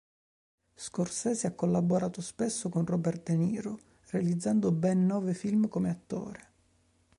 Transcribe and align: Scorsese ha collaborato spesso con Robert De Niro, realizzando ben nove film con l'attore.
Scorsese 0.73 1.45
ha 1.45 1.53
collaborato 1.53 2.21
spesso 2.23 2.69
con 2.69 2.87
Robert 2.87 3.21
De 3.21 3.35
Niro, 3.35 3.77
realizzando 4.09 4.71
ben 4.71 5.05
nove 5.05 5.35
film 5.35 5.67
con 5.67 5.83
l'attore. 5.83 6.51